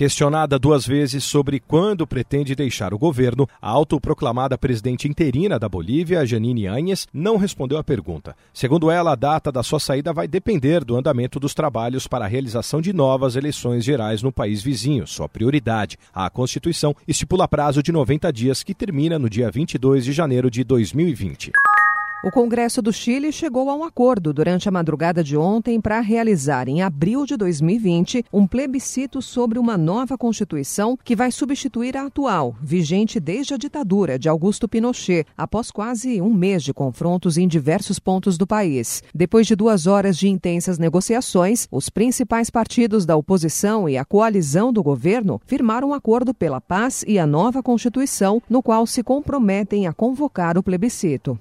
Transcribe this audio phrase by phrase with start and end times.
[0.00, 6.24] Questionada duas vezes sobre quando pretende deixar o governo, a autoproclamada presidente interina da Bolívia,
[6.24, 8.34] Janine Áñez, não respondeu à pergunta.
[8.50, 12.28] Segundo ela, a data da sua saída vai depender do andamento dos trabalhos para a
[12.28, 15.98] realização de novas eleições gerais no país vizinho, sua prioridade.
[16.14, 20.64] A Constituição estipula prazo de 90 dias que termina no dia 22 de janeiro de
[20.64, 21.52] 2020.
[22.22, 26.68] O Congresso do Chile chegou a um acordo durante a madrugada de ontem para realizar,
[26.68, 32.54] em abril de 2020, um plebiscito sobre uma nova Constituição que vai substituir a atual,
[32.60, 37.98] vigente desde a ditadura de Augusto Pinochet, após quase um mês de confrontos em diversos
[37.98, 39.02] pontos do país.
[39.14, 44.70] Depois de duas horas de intensas negociações, os principais partidos da oposição e a coalizão
[44.70, 49.86] do governo firmaram um acordo pela paz e a nova Constituição, no qual se comprometem
[49.86, 51.40] a convocar o plebiscito.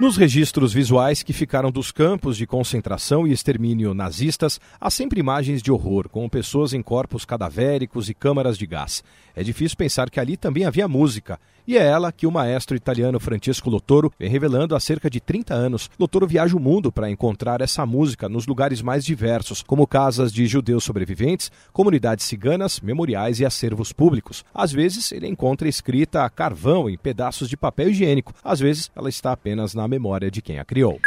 [0.00, 5.60] Nos registros visuais que ficaram dos campos de concentração e extermínio nazistas, há sempre imagens
[5.60, 9.04] de horror, com pessoas em corpos cadavéricos e câmaras de gás.
[9.36, 13.20] É difícil pensar que ali também havia música, e é ela que o maestro italiano
[13.20, 15.90] Francesco Lotoro vem revelando há cerca de 30 anos.
[15.98, 20.46] Lotoro viaja o mundo para encontrar essa música nos lugares mais diversos, como casas de
[20.46, 24.44] judeus sobreviventes, comunidades ciganas, memoriais e acervos públicos.
[24.54, 29.08] Às vezes ele encontra escrita a carvão em pedaços de papel higiênico, às vezes ela
[29.08, 31.00] está apenas na memória de quem a criou.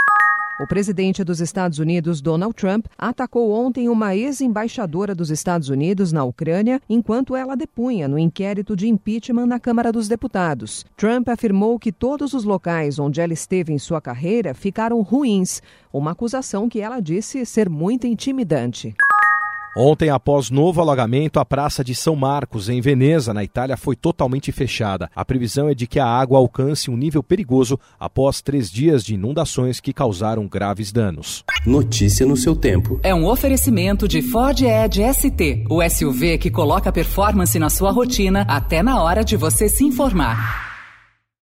[0.60, 6.24] O presidente dos Estados Unidos, Donald Trump, atacou ontem uma ex-embaixadora dos Estados Unidos na
[6.24, 10.86] Ucrânia enquanto ela depunha no inquérito de impeachment na Câmara dos Deputados.
[10.96, 15.60] Trump afirmou que todos os locais onde ela esteve em sua carreira ficaram ruins,
[15.92, 18.94] uma acusação que ela disse ser muito intimidante.
[19.76, 24.52] Ontem, após novo alagamento, a Praça de São Marcos, em Veneza, na Itália, foi totalmente
[24.52, 25.10] fechada.
[25.16, 29.16] A previsão é de que a água alcance um nível perigoso após três dias de
[29.16, 31.44] inundações que causaram graves danos.
[31.66, 33.00] Notícia no seu tempo.
[33.02, 38.46] É um oferecimento de Ford Edge ST, o SUV que coloca performance na sua rotina
[38.48, 40.73] até na hora de você se informar.